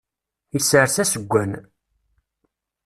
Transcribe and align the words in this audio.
Isers 0.57 0.95
aseggan. 1.03 1.51